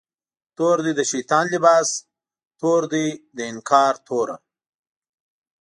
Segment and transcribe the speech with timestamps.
[0.57, 1.89] تور دی د شیطان لباس،
[2.59, 4.35] تور دی د انکار توره